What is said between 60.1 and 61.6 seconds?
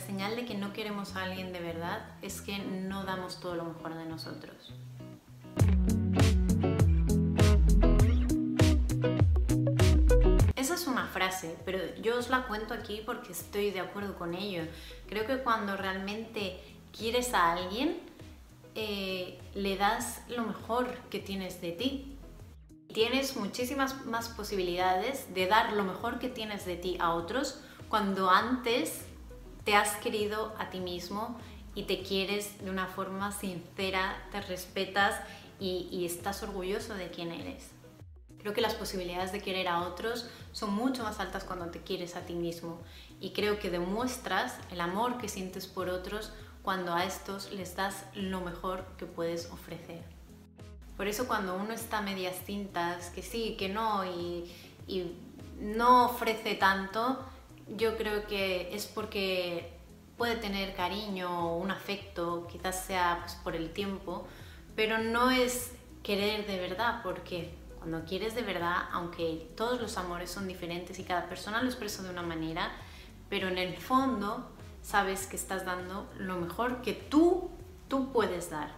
puede tener cariño o